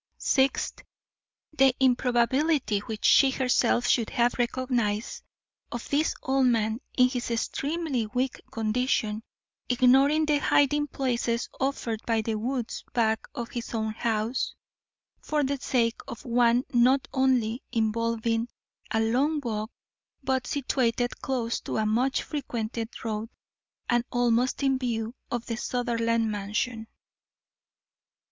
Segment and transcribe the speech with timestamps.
[0.17, 0.77] Sixth
[1.55, 5.21] The improbability, which she herself should have recognised,
[5.71, 9.21] of this old man, in his extremely weak condition,
[9.69, 14.55] ignoring the hiding places offered by the woods back of his own house,
[15.21, 18.47] for the sake of one not only involving
[18.89, 19.69] a long walk,
[20.23, 23.29] but situated close to a much frequented road,
[23.87, 26.87] and almost in view of the Sutherland mansion.